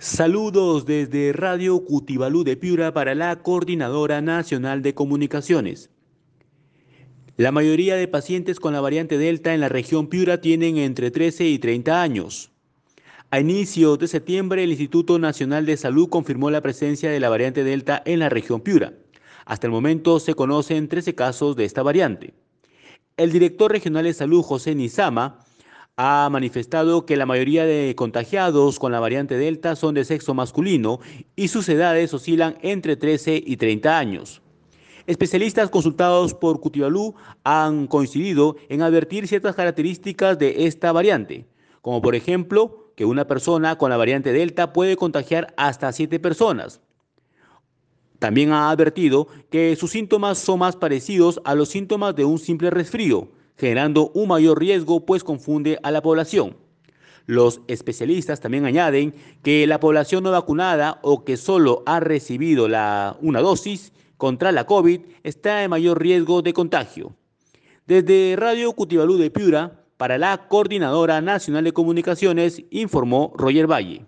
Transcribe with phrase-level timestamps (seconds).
[0.00, 5.90] Saludos desde Radio Cutibalú de Piura para la Coordinadora Nacional de Comunicaciones.
[7.36, 11.48] La mayoría de pacientes con la variante Delta en la región Piura tienen entre 13
[11.48, 12.52] y 30 años.
[13.32, 17.64] A inicios de septiembre, el Instituto Nacional de Salud confirmó la presencia de la variante
[17.64, 18.92] Delta en la región Piura.
[19.46, 22.34] Hasta el momento se conocen 13 casos de esta variante.
[23.16, 25.40] El director regional de salud, José Nizama,
[26.00, 31.00] ha manifestado que la mayoría de contagiados con la variante Delta son de sexo masculino
[31.34, 34.40] y sus edades oscilan entre 13 y 30 años.
[35.08, 41.48] Especialistas consultados por Cutibalú han coincidido en advertir ciertas características de esta variante,
[41.82, 46.80] como por ejemplo que una persona con la variante Delta puede contagiar hasta 7 personas.
[48.20, 52.70] También ha advertido que sus síntomas son más parecidos a los síntomas de un simple
[52.70, 56.56] resfrío, generando un mayor riesgo pues confunde a la población.
[57.26, 63.18] Los especialistas también añaden que la población no vacunada o que solo ha recibido la,
[63.20, 67.14] una dosis contra la COVID está en mayor riesgo de contagio.
[67.86, 74.06] Desde Radio Cutibalú de Piura, para la Coordinadora Nacional de Comunicaciones, informó Roger Valle.